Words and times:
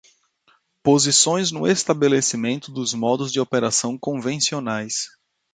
Posições 0.81 1.51
no 1.51 1.67
estabelecimento 1.67 2.71
dos 2.71 2.91
modos 2.95 3.31
de 3.31 3.39
operação 3.39 3.95
convencionais. 3.99 5.09